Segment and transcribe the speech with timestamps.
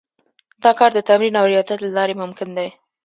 [0.63, 2.69] دا کار د تمرين او رياضت له لارې ممکن دی.